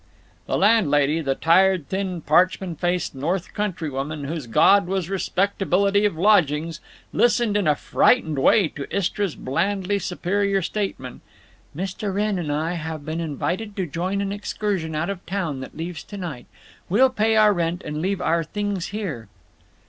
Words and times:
The 0.47 0.57
landlady, 0.57 1.21
the 1.21 1.35
tired 1.35 1.87
thin 1.89 2.21
parchment 2.21 2.79
faced 2.79 3.13
North 3.13 3.53
Countrywoman, 3.53 4.23
whose 4.23 4.47
god 4.47 4.87
was 4.87 5.11
Respectability 5.11 6.05
of 6.05 6.17
Lodgings, 6.17 6.79
listened 7.13 7.55
in 7.55 7.67
a 7.67 7.75
frightened 7.75 8.39
way 8.39 8.67
to 8.69 8.87
Istra's 8.89 9.35
blandly 9.35 9.99
superior 9.99 10.63
statement: 10.63 11.21
"Mr. 11.75 12.11
Wrenn 12.11 12.39
and 12.39 12.51
I 12.51 12.73
have 12.73 13.05
been 13.05 13.19
invited 13.19 13.75
to 13.75 13.85
join 13.85 14.21
an 14.21 14.31
excursion 14.31 14.95
out 14.95 15.11
of 15.11 15.23
town 15.27 15.59
that 15.59 15.77
leaves 15.77 16.03
to 16.05 16.17
night. 16.17 16.47
We'll 16.89 17.11
pay 17.11 17.35
our 17.35 17.53
rent 17.53 17.83
and 17.85 18.01
leave 18.01 18.21
our 18.21 18.43
things 18.43 18.87
here." 18.87 19.27